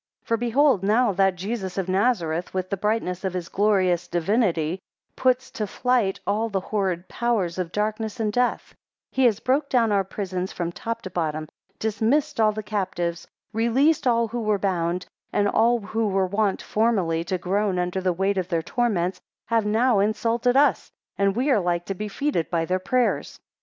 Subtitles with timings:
[0.23, 4.79] 3 For behold now that Jesus of Nazareth, with the brightness of his glorious divinity,
[5.15, 8.75] puts to flight all the horrid powers of darkness and death; 4
[9.11, 14.07] He has broke down our prisons from top to bottom, dismissed all the captives, released
[14.07, 18.39] all who were bound, and all who were wont formerly to groan under the weight
[18.39, 22.65] of their torments, have now insulted us, and we are like to be defeated by
[22.65, 23.39] their prayers.